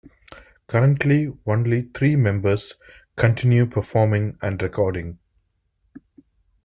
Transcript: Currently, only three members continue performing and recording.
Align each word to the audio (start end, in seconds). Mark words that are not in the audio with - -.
Currently, 0.65 1.31
only 1.45 1.83
three 1.93 2.15
members 2.15 2.73
continue 3.15 3.67
performing 3.67 4.35
and 4.41 4.59
recording. 4.59 5.19